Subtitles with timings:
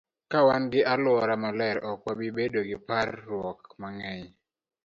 [0.31, 4.25] Ka wan gi alwora maler, ok wabi bedo gi par ruok mang'eny.